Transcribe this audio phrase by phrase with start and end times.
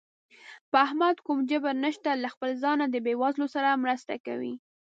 [0.69, 4.53] په احمد کوم جبر نشته، له خپله ځانه د بېوزلو سره مرسته کوي.